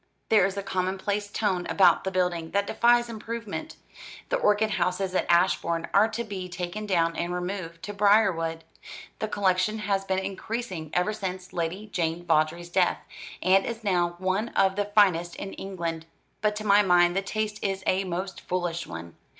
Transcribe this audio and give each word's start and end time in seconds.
There 0.29 0.47
is 0.47 0.57
a 0.57 0.63
commonplace 0.63 1.29
tone 1.29 1.67
about 1.69 2.05
the 2.05 2.09
building 2.09 2.49
that 2.53 2.65
defies 2.65 3.07
improvement. 3.07 3.75
The 4.29 4.37
orchid 4.37 4.71
houses 4.71 5.13
at 5.13 5.29
Ashbourne 5.29 5.89
are 5.93 6.07
to 6.07 6.23
be 6.23 6.49
taken 6.49 6.87
down 6.87 7.15
and 7.15 7.31
removed 7.31 7.83
to 7.83 7.93
Briarwood. 7.93 8.63
The 9.19 9.27
collection 9.27 9.77
has 9.77 10.03
been 10.03 10.17
increasing 10.17 10.89
ever 10.95 11.13
since 11.13 11.53
Lady 11.53 11.85
Jane 11.85 12.25
Vawdrey's 12.25 12.69
death, 12.69 12.97
and 13.43 13.63
is 13.63 13.83
now 13.83 14.15
one 14.17 14.49
of 14.55 14.75
the 14.75 14.85
finest 14.85 15.35
in 15.35 15.53
England. 15.53 16.07
But 16.41 16.55
to 16.55 16.63
my 16.63 16.81
mind 16.81 17.15
the 17.15 17.21
taste 17.21 17.63
is 17.63 17.83
a 17.85 18.03
most 18.03 18.41
foolish 18.41 18.87
one. 18.87 19.15